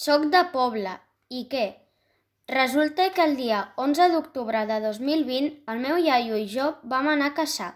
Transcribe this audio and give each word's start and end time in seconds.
Soc 0.00 0.22
de 0.32 0.40
poble. 0.48 0.92
I 1.28 1.40
què? 1.52 1.64
Resulta 2.50 3.10
que 3.16 3.24
el 3.28 3.34
dia 3.36 3.56
11 3.86 4.06
d'octubre 4.12 4.60
de 4.70 4.76
2020 4.84 5.48
el 5.72 5.80
meu 5.82 5.98
iaio 6.00 6.38
i 6.40 6.46
jo 6.52 6.68
vam 6.92 7.08
anar 7.12 7.26
a 7.28 7.34
caçar. 7.40 7.66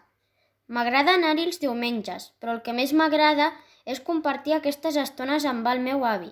M'agrada 0.72 1.18
anar-hi 1.18 1.42
els 1.48 1.60
diumenges, 1.64 2.30
però 2.40 2.54
el 2.56 2.62
que 2.64 2.72
més 2.78 2.94
m'agrada 2.96 3.50
és 3.94 4.00
compartir 4.06 4.54
aquestes 4.56 4.96
estones 5.02 5.44
amb 5.50 5.68
el 5.68 5.82
meu 5.86 6.06
avi. 6.10 6.30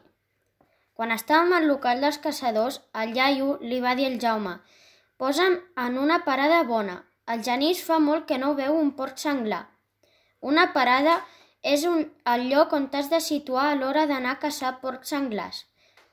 Quan 0.96 1.12
estàvem 1.12 1.52
al 1.58 1.68
local 1.68 2.00
dels 2.00 2.20
caçadors, 2.26 2.78
el 3.02 3.12
iaio 3.18 3.58
li 3.60 3.80
va 3.84 3.92
dir 3.98 4.06
al 4.08 4.16
Jaume 4.22 4.54
«Posa'm 5.20 5.58
en 5.84 5.98
una 6.04 6.22
parada 6.30 6.62
bona. 6.70 6.94
El 7.34 7.44
Genís 7.50 7.82
fa 7.90 7.98
molt 8.06 8.24
que 8.30 8.38
no 8.40 8.54
veu 8.62 8.78
un 8.78 8.94
porc 9.02 9.20
senglar». 9.20 9.66
Una 10.40 10.70
parada 10.78 11.18
és 11.74 11.84
un, 11.92 12.08
el 12.36 12.48
lloc 12.54 12.72
on 12.80 12.88
t'has 12.88 13.12
de 13.12 13.20
situar 13.28 13.68
a 13.68 13.76
l'hora 13.82 14.06
d'anar 14.14 14.38
a 14.38 14.42
caçar 14.46 14.72
porcs 14.86 15.12
senglars. 15.16 15.62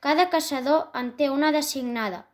Cada 0.00 0.30
caçador 0.32 0.88
en 0.96 1.12
té 1.16 1.28
una 1.28 1.52
designada. 1.52 2.24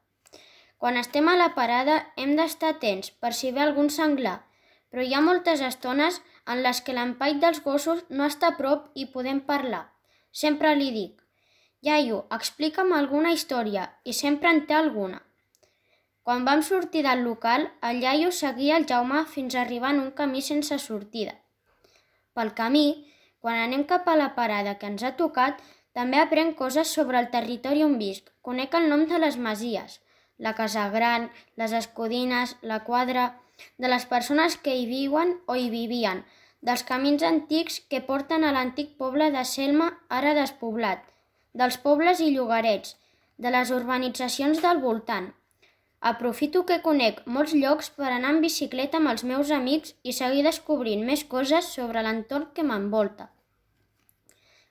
Quan 0.78 0.96
estem 1.00 1.28
a 1.28 1.36
la 1.40 1.48
parada 1.56 1.96
hem 2.16 2.36
d'estar 2.38 2.76
atents 2.76 3.10
per 3.10 3.32
si 3.34 3.50
ve 3.50 3.62
algun 3.64 3.88
senglar, 3.90 4.38
però 4.90 5.02
hi 5.02 5.14
ha 5.16 5.22
moltes 5.28 5.62
estones 5.68 6.20
en 6.46 6.62
les 6.62 6.80
que 6.86 6.94
l'empait 6.94 7.40
dels 7.42 7.62
gossos 7.64 8.04
no 8.08 8.28
està 8.30 8.52
a 8.52 8.56
prop 8.60 8.90
i 8.94 9.08
podem 9.14 9.40
parlar. 9.48 9.82
Sempre 10.30 10.74
li 10.78 10.92
dic, 10.94 11.22
iaio, 11.82 12.24
explica'm 12.36 12.92
alguna 12.94 13.32
història, 13.34 13.88
i 14.04 14.12
sempre 14.12 14.52
en 14.52 14.62
té 14.68 14.76
alguna. 14.78 15.22
Quan 16.26 16.44
vam 16.46 16.62
sortir 16.66 17.02
del 17.06 17.22
local, 17.22 17.68
el 17.88 18.02
iaio 18.02 18.30
seguia 18.34 18.78
el 18.80 18.86
Jaume 18.86 19.24
fins 19.32 19.54
a 19.54 19.60
arribar 19.62 19.92
en 19.94 20.00
un 20.04 20.10
camí 20.10 20.42
sense 20.42 20.78
sortida. 20.82 21.36
Pel 22.34 22.50
camí, 22.54 22.86
quan 23.38 23.58
anem 23.62 23.84
cap 23.90 24.08
a 24.10 24.16
la 24.18 24.32
parada 24.38 24.74
que 24.78 24.90
ens 24.90 25.04
ha 25.06 25.14
tocat, 25.20 25.62
també 25.96 26.20
aprenc 26.20 26.56
coses 26.58 26.92
sobre 26.98 27.18
el 27.22 27.30
territori 27.34 27.84
on 27.86 27.96
visc. 28.00 28.28
Conec 28.48 28.74
el 28.78 28.88
nom 28.92 29.06
de 29.10 29.20
les 29.22 29.38
masies, 29.46 30.00
la 30.38 30.52
Casa 30.58 30.88
Gran, 30.92 31.30
les 31.56 31.72
Escodines, 31.72 32.56
la 32.62 32.82
Quadra, 32.88 33.30
de 33.80 33.88
les 33.88 34.04
persones 34.10 34.58
que 34.60 34.74
hi 34.76 34.84
viuen 34.90 35.38
o 35.46 35.56
hi 35.56 35.70
vivien, 35.72 36.20
dels 36.60 36.84
camins 36.90 37.24
antics 37.24 37.80
que 37.88 38.02
porten 38.10 38.44
a 38.44 38.52
l'antic 38.52 38.92
poble 39.00 39.30
de 39.32 39.46
Selma, 39.48 39.88
ara 40.20 40.36
despoblat, 40.36 41.02
dels 41.56 41.80
pobles 41.88 42.20
i 42.20 42.30
llogarets, 42.36 42.96
de 43.38 43.52
les 43.52 43.72
urbanitzacions 43.72 44.60
del 44.64 44.84
voltant, 44.84 45.32
Aprofito 46.08 46.60
que 46.68 46.76
conec 46.84 47.22
molts 47.36 47.54
llocs 47.56 47.88
per 47.98 48.10
anar 48.10 48.34
en 48.34 48.42
bicicleta 48.44 48.98
amb 49.00 49.10
els 49.12 49.24
meus 49.30 49.50
amics 49.56 49.94
i 50.04 50.12
seguir 50.18 50.44
descobrint 50.46 51.02
més 51.08 51.24
coses 51.24 51.72
sobre 51.78 52.04
l'entorn 52.06 52.52
que 52.54 52.66
m'envolta. 52.68 53.30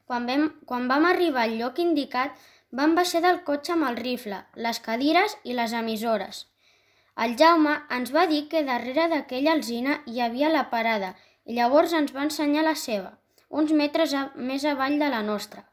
Quan, 0.05 0.25
vam, 0.29 0.49
quan 0.69 0.87
vam 0.87 1.05
arribar 1.09 1.45
al 1.45 1.55
lloc 1.59 1.79
indicat, 1.81 2.33
vam 2.71 2.95
baixar 2.97 3.21
del 3.25 3.39
cotxe 3.47 3.73
amb 3.73 3.87
el 3.89 3.97
rifle, 3.97 4.41
les 4.55 4.79
cadires 4.87 5.37
i 5.43 5.55
les 5.57 5.73
emissores. 5.73 6.45
El 7.23 7.37
Jaume 7.39 7.73
ens 7.97 8.11
va 8.15 8.25
dir 8.27 8.41
que 8.51 8.65
darrere 8.67 9.07
d'aquella 9.11 9.53
alzina 9.57 10.01
hi 10.05 10.19
havia 10.21 10.51
la 10.51 10.65
parada 10.73 11.13
i 11.45 11.55
llavors 11.57 11.93
ens 11.99 12.11
va 12.15 12.25
ensenyar 12.27 12.65
la 12.67 12.75
seva, 12.81 13.13
uns 13.49 13.71
metres 13.71 14.13
a, 14.13 14.25
més 14.35 14.65
avall 14.65 14.99
de 14.99 15.09
la 15.13 15.21
nostra. 15.23 15.63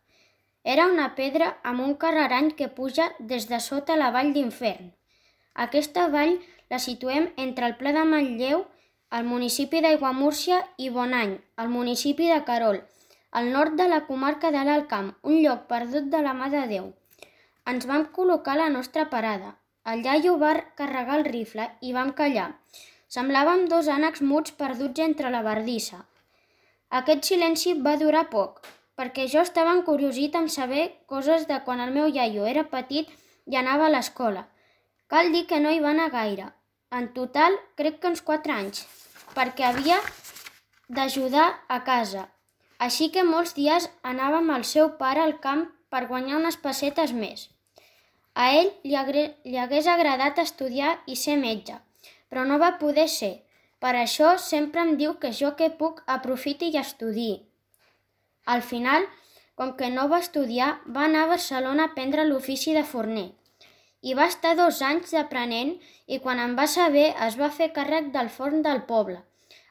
Era 0.63 0.87
una 0.87 1.09
pedra 1.19 1.49
amb 1.71 1.83
un 1.83 1.97
carrerany 2.05 2.53
que 2.59 2.71
puja 2.77 3.09
des 3.19 3.49
de 3.51 3.59
sota 3.61 3.99
la 3.99 4.13
vall 4.15 4.31
d'Infern. 4.37 4.93
Aquesta 5.67 6.07
vall 6.13 6.37
la 6.71 6.79
situem 6.79 7.29
entre 7.37 7.67
el 7.67 7.77
Pla 7.81 7.93
de 7.97 8.05
Manlleu, 8.09 8.63
el 9.11 9.27
municipi 9.29 9.83
d'Aiguamúrcia 9.85 10.63
i 10.79 10.89
Bonany, 10.95 11.35
el 11.59 11.69
municipi 11.69 12.31
de 12.31 12.39
Carol, 12.47 12.79
al 13.33 13.51
nord 13.53 13.79
de 13.81 13.87
la 13.89 14.03
comarca 14.07 14.51
de 14.53 14.63
l'Alt 14.69 14.89
Camp, 14.89 15.09
un 15.23 15.39
lloc 15.41 15.65
perdut 15.69 16.11
de 16.13 16.21
la 16.25 16.35
mà 16.37 16.51
de 16.53 16.67
Déu. 16.69 16.89
Ens 17.73 17.87
vam 17.89 18.05
col·locar 18.17 18.59
la 18.59 18.69
nostra 18.75 19.07
parada. 19.13 19.55
El 19.93 20.05
iaio 20.05 20.35
va 20.39 20.53
carregar 20.79 21.17
el 21.19 21.25
rifle 21.25 21.69
i 21.81 21.95
vam 21.97 22.13
callar. 22.19 22.51
Semblàvem 23.17 23.65
dos 23.73 23.89
ànecs 23.95 24.21
muts 24.33 24.53
perduts 24.59 25.01
entre 25.05 25.31
la 25.33 25.41
bardissa. 25.47 26.03
Aquest 27.01 27.25
silenci 27.31 27.73
va 27.87 27.97
durar 28.03 28.27
poc, 28.35 28.61
perquè 29.01 29.25
jo 29.35 29.41
estava 29.41 29.73
encuriosit 29.79 30.37
en 30.37 30.51
saber 30.53 30.85
coses 31.09 31.49
de 31.49 31.61
quan 31.65 31.81
el 31.81 31.95
meu 31.97 32.13
iaio 32.13 32.45
era 32.53 32.67
petit 32.75 33.09
i 33.47 33.57
anava 33.57 33.89
a 33.89 33.95
l'escola. 33.95 34.45
Cal 35.09 35.33
dir 35.33 35.47
que 35.49 35.61
no 35.61 35.73
hi 35.73 35.81
va 35.81 35.95
anar 35.97 36.11
gaire. 36.13 36.53
En 36.93 37.09
total, 37.17 37.57
crec 37.81 37.99
que 38.01 38.13
uns 38.13 38.21
4 38.29 38.53
anys, 38.53 38.85
perquè 39.33 39.65
havia 39.71 39.99
d'ajudar 40.89 41.49
a 41.69 41.81
casa. 41.89 42.29
Així 42.83 43.09
que 43.15 43.23
molts 43.27 43.55
dies 43.59 43.89
anava 44.11 44.41
amb 44.43 44.55
el 44.57 44.65
seu 44.69 44.89
pare 45.01 45.23
al 45.23 45.37
camp 45.45 45.67
per 45.93 46.07
guanyar 46.11 46.39
unes 46.41 46.59
pessetes 46.67 47.13
més. 47.23 47.47
A 48.35 48.49
ell 48.59 48.71
li, 48.83 49.25
li 49.53 49.59
hagués 49.65 49.89
agradat 49.93 50.41
estudiar 50.43 50.93
i 51.07 51.17
ser 51.23 51.37
metge, 51.37 51.79
però 52.29 52.47
no 52.49 52.59
va 52.59 52.77
poder 52.83 53.09
ser. 53.15 53.35
Per 53.83 53.93
això 53.99 54.37
sempre 54.39 54.83
em 54.87 54.97
diu 54.99 55.15
que 55.23 55.33
jo 55.39 55.53
que 55.59 55.69
puc 55.79 56.03
aprofiti 56.17 56.71
i 56.73 56.79
estudi. 56.81 57.31
Al 58.55 58.63
final, 58.63 59.07
com 59.55 59.75
que 59.79 59.91
no 59.95 60.09
va 60.11 60.23
estudiar, 60.25 60.71
va 60.97 61.07
anar 61.07 61.25
a 61.27 61.33
Barcelona 61.35 61.87
a 61.87 61.93
aprendre 61.93 62.27
l'ofici 62.27 62.75
de 62.75 62.85
forner. 62.95 63.29
Hi 64.03 64.15
va 64.19 64.27
estar 64.33 64.57
dos 64.59 64.81
anys 64.83 65.13
d'aprenent 65.15 65.77
i 66.07 66.19
quan 66.23 66.41
en 66.43 66.57
va 66.59 66.67
saber 66.71 67.13
es 67.27 67.37
va 67.43 67.51
fer 67.59 67.71
càrrec 67.77 68.11
del 68.17 68.31
forn 68.39 68.65
del 68.67 68.83
poble. 68.89 69.21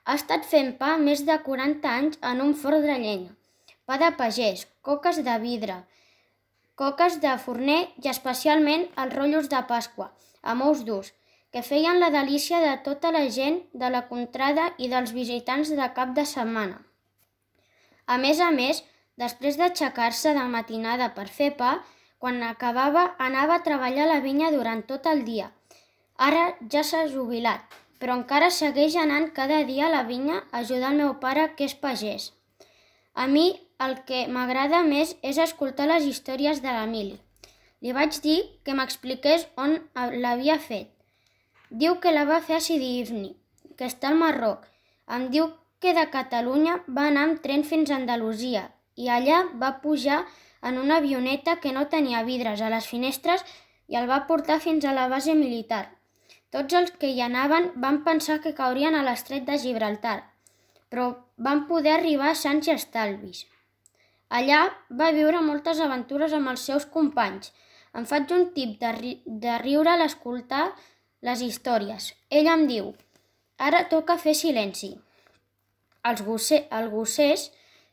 Ha 0.06 0.18
estat 0.18 0.46
fent 0.50 0.74
pa 0.82 0.96
més 0.98 1.22
de 1.28 1.38
40 1.46 1.90
anys 1.90 2.20
en 2.32 2.42
un 2.42 2.54
forn 2.58 2.82
de 2.86 2.98
llenya. 3.04 3.34
Pa 3.86 3.98
de 4.02 4.10
pagès, 4.18 4.66
coques 4.82 5.20
de 5.26 5.36
vidre, 5.44 5.76
coques 6.82 7.20
de 7.22 7.32
forner 7.46 7.80
i 8.02 8.10
especialment 8.10 8.88
els 9.04 9.14
rotllos 9.18 9.50
de 9.52 9.60
Pasqua, 9.70 10.08
amb 10.42 10.66
ous 10.66 10.82
durs, 10.88 11.12
que 11.54 11.62
feien 11.68 12.00
la 12.00 12.10
delícia 12.10 12.62
de 12.64 12.72
tota 12.86 13.12
la 13.14 13.26
gent 13.36 13.60
de 13.84 13.90
la 13.94 14.06
contrada 14.08 14.70
i 14.78 14.90
dels 14.94 15.12
visitants 15.18 15.74
de 15.78 15.90
cap 15.98 16.16
de 16.18 16.26
setmana. 16.26 16.80
A 18.08 18.18
més 18.18 18.40
a 18.40 18.50
més, 18.56 18.82
després 19.22 19.60
d'aixecar-se 19.60 20.34
de 20.38 20.48
matinada 20.56 21.12
per 21.18 21.28
fer 21.28 21.52
pa, 21.60 21.76
quan 22.18 22.42
acabava, 22.48 23.12
anava 23.28 23.60
a 23.60 23.66
treballar 23.68 24.08
a 24.08 24.14
la 24.16 24.20
vinya 24.26 24.50
durant 24.56 24.82
tot 24.88 25.06
el 25.12 25.26
dia. 25.28 25.52
Ara 26.18 26.48
ja 26.72 26.84
s'ha 26.88 27.06
jubilat, 27.12 27.62
però 28.02 28.18
encara 28.18 28.50
segueix 28.50 28.96
anant 28.98 29.30
cada 29.38 29.62
dia 29.70 29.88
a 29.88 29.94
la 29.94 30.04
vinya 30.04 30.40
a 30.42 30.64
ajudar 30.66 30.90
el 30.92 31.02
meu 31.04 31.14
pare, 31.24 31.52
que 31.56 31.68
és 31.70 31.76
pagès. 31.78 32.32
A 33.14 33.28
mi 33.28 33.46
el 33.86 34.00
que 34.08 34.26
m'agrada 34.28 34.82
més 34.88 35.14
és 35.22 35.38
escoltar 35.38 35.88
les 35.92 36.08
històries 36.10 36.62
de 36.66 36.74
l'Emili. 36.74 37.20
Li 37.82 37.94
vaig 37.98 38.18
dir 38.26 38.40
que 38.66 38.76
m'expliqués 38.78 39.48
on 39.58 39.78
l'havia 40.24 40.58
fet. 40.66 40.90
Diu 41.70 41.98
que 42.02 42.14
la 42.14 42.26
va 42.30 42.42
fer 42.46 42.58
a 42.58 42.66
Sidi 42.66 42.92
Ifni, 43.00 43.32
que 43.78 43.88
està 43.90 44.10
al 44.10 44.20
Marroc. 44.20 44.66
Em 45.16 45.30
diu 45.34 45.50
que 45.82 45.94
de 45.98 46.06
Catalunya 46.14 46.82
va 46.88 47.08
anar 47.10 47.24
amb 47.28 47.42
tren 47.46 47.66
fins 47.66 47.90
a 47.90 47.98
Andalusia 47.98 48.68
i 48.98 49.10
allà 49.10 49.44
va 49.64 49.78
pujar 49.86 50.20
en 50.70 50.78
una 50.78 50.98
avioneta 51.02 51.58
que 51.64 51.72
no 51.78 51.88
tenia 51.94 52.26
vidres 52.28 52.62
a 52.62 52.70
les 52.74 52.90
finestres 52.90 53.46
i 53.88 53.98
el 54.02 54.10
va 54.10 54.26
portar 54.28 54.60
fins 54.62 54.86
a 54.86 54.94
la 54.94 55.08
base 55.10 55.34
militar. 55.36 55.86
Tots 56.52 56.76
els 56.76 56.92
que 57.00 57.08
hi 57.08 57.22
anaven 57.24 57.70
van 57.84 58.02
pensar 58.04 58.42
que 58.44 58.56
caurien 58.56 58.96
a 58.98 59.04
l'estret 59.08 59.46
de 59.48 59.58
Gibraltar, 59.64 60.18
però 60.92 61.06
van 61.48 61.66
poder 61.70 61.94
arribar 61.96 62.34
sants 62.36 62.68
i 62.68 62.74
estalvis. 62.74 63.46
Allà 64.40 64.62
va 65.02 65.12
viure 65.16 65.44
moltes 65.44 65.80
aventures 65.84 66.34
amb 66.36 66.52
els 66.52 66.66
seus 66.68 66.88
companys. 66.96 67.52
Em 67.96 68.08
faig 68.08 68.32
un 68.36 68.50
tip 68.56 68.78
de, 68.82 68.92
ri 68.98 69.14
de 69.46 69.58
riure 69.64 69.92
a 69.92 69.98
l'escoltar 70.00 70.66
les 71.28 71.42
històries. 71.46 72.12
Ell 72.30 72.50
em 72.52 72.68
diu, 72.68 72.92
ara 73.70 73.84
toca 73.94 74.18
fer 74.20 74.34
silenci. 74.40 74.92
Els, 76.08 76.24
gosse 76.28 76.64
els 76.80 76.92
gossers 76.92 77.46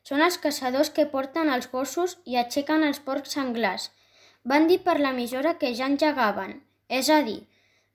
són 0.08 0.22
els 0.24 0.38
caçadors 0.42 0.90
que 0.96 1.06
porten 1.14 1.50
els 1.54 1.70
gossos 1.70 2.16
i 2.24 2.38
aixequen 2.42 2.86
els 2.86 3.02
porcs 3.06 3.34
senglars. 3.38 3.90
Van 4.44 4.66
dir 4.70 4.78
per 4.86 4.96
l'emissora 4.98 5.54
que 5.60 5.74
ja 5.74 5.90
engegaven, 5.90 6.54
és 6.88 7.10
a 7.12 7.20
dir, 7.26 7.42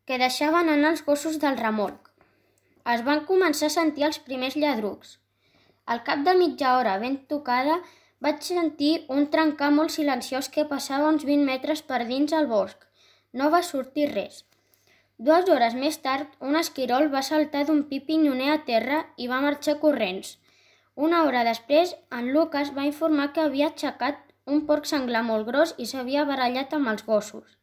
que 0.05 0.19
deixaven 0.19 0.69
anar 0.69 0.93
els 0.93 1.03
gossos 1.07 1.37
del 1.41 1.57
remolc. 1.59 2.09
Es 2.93 3.03
van 3.07 3.21
començar 3.27 3.69
a 3.69 3.75
sentir 3.75 4.03
els 4.07 4.19
primers 4.23 4.57
lladrucs. 4.59 5.17
Al 5.85 6.01
cap 6.07 6.25
de 6.25 6.33
mitja 6.39 6.73
hora 6.77 6.97
ben 6.99 7.15
tocada, 7.33 7.77
vaig 8.25 8.43
sentir 8.47 8.91
un 9.17 9.29
trencar 9.31 9.69
molt 9.77 9.93
silenciós 9.95 10.49
que 10.51 10.67
passava 10.73 11.07
uns 11.11 11.23
20 11.29 11.47
metres 11.47 11.85
per 11.87 12.01
dins 12.09 12.35
el 12.35 12.49
bosc. 12.51 12.83
No 13.39 13.49
va 13.55 13.63
sortir 13.69 14.09
res. 14.11 14.43
Dues 15.17 15.49
hores 15.55 15.75
més 15.79 15.97
tard, 16.03 16.27
un 16.51 16.59
esquirol 16.59 17.09
va 17.15 17.23
saltar 17.23 17.63
d'un 17.67 17.83
pi 17.89 18.01
pinyoner 18.11 18.51
a 18.53 18.61
terra 18.69 19.01
i 19.15 19.31
va 19.31 19.41
marxar 19.47 19.79
corrents. 19.79 20.37
Una 20.95 21.23
hora 21.23 21.47
després, 21.47 21.95
en 22.19 22.31
Lucas 22.35 22.75
va 22.75 22.87
informar 22.91 23.31
que 23.33 23.47
havia 23.47 23.71
aixecat 23.71 24.19
un 24.45 24.65
porc 24.67 24.89
senglar 24.89 25.23
molt 25.31 25.47
gros 25.47 25.75
i 25.77 25.87
s'havia 25.87 26.27
barallat 26.27 26.75
amb 26.75 26.91
els 26.91 27.05
gossos. 27.07 27.62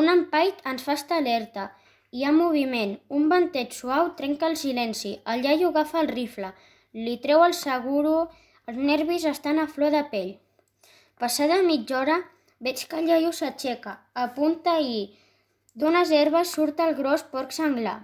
Un 0.00 0.10
empait 0.12 0.60
ens 0.70 0.82
fa 0.82 0.98
estar 0.98 1.22
alerta. 1.22 1.70
Hi 2.12 2.24
ha 2.24 2.34
moviment. 2.34 2.98
Un 3.08 3.28
ventet 3.32 3.74
suau 3.78 4.12
trenca 4.18 4.50
el 4.50 4.58
silenci. 4.60 5.16
El 5.32 5.46
iaio 5.46 5.72
agafa 5.72 6.02
el 6.02 6.12
rifle. 6.12 6.52
Li 6.92 7.16
treu 7.24 7.44
el 7.46 7.54
seguro. 7.54 8.28
Els 8.66 8.78
nervis 8.90 9.26
estan 9.30 9.58
a 9.58 9.66
flor 9.70 9.92
de 9.94 10.04
pell. 10.10 10.32
Passada 11.20 11.62
mitja 11.62 11.98
hora, 12.00 12.22
Veig 12.64 12.82
que 12.88 12.96
el 13.00 13.08
iaio 13.10 13.30
s'aixeca, 13.36 13.92
apunta 14.24 14.74
i... 14.80 14.98
D'unes 15.80 16.10
herbes 16.16 16.52
surt 16.56 16.78
el 16.84 16.94
gros 17.00 17.24
porc 17.32 17.50
senglar. 17.56 17.96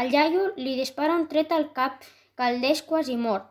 El 0.00 0.14
iaio 0.14 0.46
li 0.56 0.72
dispara 0.78 1.18
un 1.20 1.26
tret 1.32 1.52
al 1.52 1.66
cap 1.76 2.00
que 2.38 2.48
el 2.48 2.62
deix 2.64 2.80
quasi 2.88 3.18
mort. 3.26 3.50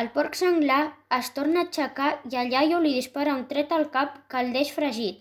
El 0.00 0.08
porc 0.14 0.38
senglar 0.38 0.82
es 1.18 1.32
torna 1.38 1.64
a 1.64 1.66
aixecar 1.66 2.12
i 2.30 2.38
el 2.42 2.54
iaio 2.54 2.78
li 2.84 2.94
dispara 2.94 3.34
un 3.40 3.44
tret 3.50 3.74
al 3.78 3.88
cap 3.96 4.16
que 4.30 4.40
el 4.44 4.54
deix 4.56 4.70
fregit. 4.76 5.20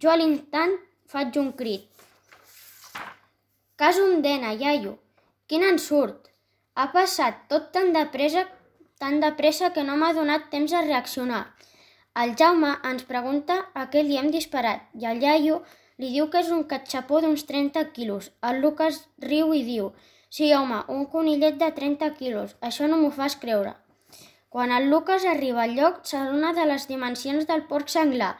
Jo 0.00 0.14
a 0.14 0.16
l'instant 0.20 0.76
faig 1.10 1.36
un 1.40 1.50
crit. 1.58 1.86
Cas 3.80 3.98
un 3.98 4.20
dena, 4.22 4.52
iaio. 4.54 4.92
Quin 5.50 5.64
ensurt! 5.66 6.28
Ha 6.78 6.86
passat 6.94 7.40
tot 7.50 7.72
tan 7.74 7.90
de 7.96 8.04
pressa, 8.14 8.44
tan 9.02 9.18
de 9.24 9.32
pressa 9.40 9.72
que 9.74 9.82
no 9.88 9.96
m'ha 9.98 10.12
donat 10.14 10.46
temps 10.52 10.72
a 10.72 10.84
reaccionar. 10.86 11.40
El 12.22 12.36
Jaume 12.38 12.70
ens 12.92 13.02
pregunta 13.08 13.56
a 13.74 13.88
què 13.90 14.04
li 14.06 14.18
hem 14.20 14.30
disparat 14.30 14.86
i 15.02 15.08
el 15.10 15.22
iaio 15.24 15.56
li 15.98 16.12
diu 16.14 16.28
que 16.30 16.44
és 16.44 16.52
un 16.54 16.62
catxapó 16.70 17.18
d'uns 17.24 17.42
30 17.48 17.82
quilos. 17.96 18.30
El 18.46 18.62
Lucas 18.62 19.02
riu 19.26 19.54
i 19.54 19.64
diu 19.66 19.90
Sí, 20.30 20.52
home, 20.54 20.84
un 20.94 21.06
conillet 21.10 21.58
de 21.58 21.72
30 21.74 22.12
quilos. 22.20 22.54
Això 22.62 22.86
no 22.86 23.00
m'ho 23.00 23.10
fas 23.10 23.34
creure. 23.34 23.74
Quan 24.48 24.70
el 24.70 24.86
Lucas 24.92 25.26
arriba 25.26 25.64
al 25.64 25.74
lloc, 25.74 26.04
s'adona 26.06 26.52
de 26.54 26.68
les 26.70 26.86
dimensions 26.86 27.50
del 27.50 27.66
porc 27.66 27.90
senglar. 27.90 28.36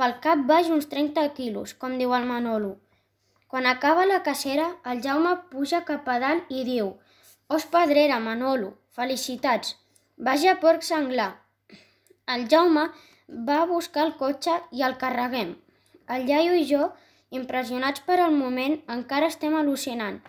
Pel 0.00 0.14
cap 0.24 0.40
baix 0.48 0.70
uns 0.72 0.86
30 0.88 1.22
quilos, 1.36 1.74
com 1.80 1.98
diu 2.00 2.14
el 2.16 2.24
Manolo. 2.24 2.76
Quan 3.52 3.66
acaba 3.68 4.06
la 4.08 4.22
cacera, 4.24 4.70
el 4.88 5.02
Jaume 5.04 5.34
puja 5.50 5.82
cap 5.88 6.06
a 6.08 6.14
dalt 6.22 6.48
i 6.48 6.62
diu 6.64 6.94
Os 7.52 7.66
Pedrera, 7.72 8.16
Manolo, 8.26 8.70
felicitats. 8.96 9.74
Vaja 10.16 10.54
porc 10.62 10.86
senglar. 10.86 11.28
El 12.34 12.46
Jaume 12.48 12.86
va 13.50 13.58
a 13.60 13.66
buscar 13.68 14.06
el 14.06 14.14
cotxe 14.22 14.54
i 14.72 14.84
el 14.86 14.96
carreguem. 15.02 15.50
El 16.08 16.24
iaio 16.30 16.54
i 16.56 16.64
jo, 16.70 16.86
impressionats 17.40 18.00
per 18.06 18.16
al 18.20 18.32
moment, 18.32 18.78
encara 18.96 19.28
estem 19.34 19.58
al·lucinant. 19.58 20.22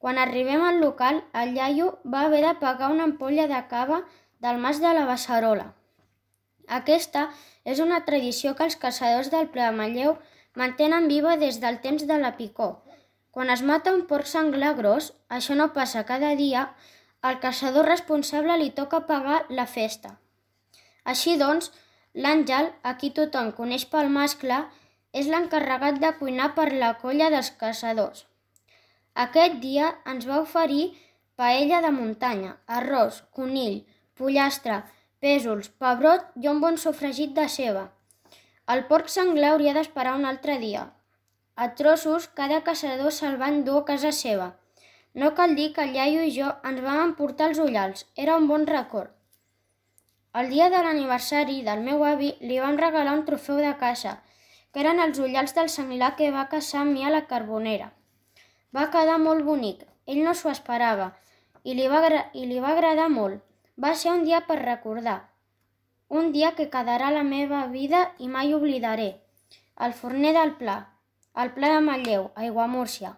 Quan 0.00 0.16
arribem 0.16 0.64
al 0.64 0.80
local, 0.80 1.20
el 1.42 1.52
iaio 1.58 1.90
va 2.14 2.24
haver 2.30 2.40
de 2.46 2.54
pagar 2.64 2.88
una 2.96 3.04
ampolla 3.10 3.46
de 3.52 3.60
cava 3.68 4.00
del 4.40 4.56
mas 4.64 4.80
de 4.80 4.94
la 4.96 5.04
Becerola. 5.12 5.74
Aquesta 6.78 7.26
és 7.64 7.80
una 7.82 8.04
tradició 8.06 8.54
que 8.54 8.66
els 8.68 8.78
caçadors 8.84 9.30
del 9.32 9.50
Ple 9.54 9.66
de 9.66 9.76
Manlleu 9.76 10.14
mantenen 10.60 11.08
viva 11.10 11.36
des 11.40 11.58
del 11.62 11.80
temps 11.84 12.06
de 12.06 12.18
la 12.22 12.36
picó. 12.38 12.70
Quan 13.30 13.50
es 13.50 13.62
mata 13.62 13.92
un 13.94 14.06
porc 14.10 14.26
senglar 14.26 14.72
gros, 14.78 15.12
això 15.28 15.56
no 15.58 15.70
passa 15.74 16.06
cada 16.06 16.32
dia, 16.38 16.68
al 17.22 17.38
caçador 17.42 17.86
responsable 17.86 18.56
li 18.58 18.70
toca 18.78 19.04
pagar 19.10 19.44
la 19.50 19.66
festa. 19.66 20.16
Així 21.04 21.36
doncs, 21.42 21.70
l'Àngel, 22.14 22.72
a 22.82 22.96
qui 23.02 23.12
tothom 23.18 23.52
coneix 23.58 23.84
pel 23.90 24.10
mascle, 24.14 24.64
és 25.12 25.28
l'encarregat 25.30 26.00
de 26.02 26.12
cuinar 26.18 26.52
per 26.56 26.70
la 26.72 26.94
colla 27.02 27.30
dels 27.34 27.50
caçadors. 27.60 28.24
Aquest 29.14 29.58
dia 29.62 29.90
ens 30.06 30.26
va 30.26 30.40
oferir 30.42 30.92
paella 31.40 31.80
de 31.82 31.90
muntanya, 31.94 32.56
arròs, 32.78 33.22
conill, 33.36 33.80
pollastre, 34.14 34.82
pèsols, 35.24 35.68
pebrot 35.82 36.30
i 36.40 36.48
un 36.48 36.60
bon 36.64 36.78
sofregit 36.80 37.34
de 37.36 37.46
ceba. 37.54 37.84
El 38.74 38.86
porc 38.90 39.10
senglar 39.12 39.52
hauria 39.52 39.74
d'esperar 39.76 40.16
un 40.16 40.24
altre 40.28 40.56
dia. 40.62 40.86
A 41.56 41.66
trossos, 41.80 42.28
cada 42.40 42.60
caçador 42.68 43.12
se'l 43.12 43.36
va 43.40 43.50
endur 43.52 43.80
a 43.80 43.86
casa 43.92 44.12
seva. 44.16 44.52
No 45.12 45.32
cal 45.34 45.56
dir 45.58 45.72
que 45.74 45.84
el 45.84 45.96
iaio 45.96 46.22
i 46.24 46.32
jo 46.36 46.52
ens 46.70 46.80
vam 46.84 47.00
emportar 47.02 47.50
els 47.50 47.60
ullals. 47.64 48.06
Era 48.16 48.36
un 48.40 48.46
bon 48.48 48.66
record. 48.70 49.12
El 50.40 50.48
dia 50.54 50.70
de 50.70 50.80
l'aniversari 50.86 51.60
del 51.66 51.80
meu 51.84 52.04
avi 52.06 52.30
li 52.40 52.60
vam 52.62 52.78
regalar 52.78 53.16
un 53.18 53.24
trofeu 53.28 53.58
de 53.58 53.74
caça, 53.80 54.20
que 54.72 54.84
eren 54.84 55.02
els 55.02 55.18
ullals 55.18 55.56
del 55.56 55.68
senglar 55.68 56.14
que 56.16 56.30
va 56.30 56.46
caçar 56.52 56.84
amb 56.84 56.94
mi 56.94 57.04
a 57.04 57.10
la 57.10 57.24
carbonera. 57.32 57.90
Va 58.72 58.86
quedar 58.94 59.18
molt 59.18 59.42
bonic, 59.44 59.82
ell 60.06 60.22
no 60.24 60.34
s'ho 60.38 60.52
esperava 60.54 61.10
i 61.64 61.74
li, 61.74 61.88
va 61.90 62.00
i 62.32 62.46
li 62.46 62.60
va 62.62 62.76
agradar 62.76 63.08
molt. 63.10 63.42
Va 63.82 63.94
ser 63.96 64.10
un 64.12 64.24
dia 64.28 64.42
per 64.48 64.58
recordar, 64.60 65.18
un 66.20 66.32
dia 66.34 66.50
que 66.56 66.66
quedarà 66.72 67.06
a 67.08 67.14
la 67.14 67.22
meva 67.26 67.60
vida 67.72 68.00
i 68.24 68.26
mai 68.28 68.50
oblidaré. 68.52 69.08
El 69.86 69.94
forner 70.00 70.32
del 70.36 70.50
Pla, 70.58 70.74
el 71.44 71.52
Pla 71.56 71.70
de 71.74 71.78
Manlleu, 71.86 72.26
Aiguamúrcia. 72.44 73.14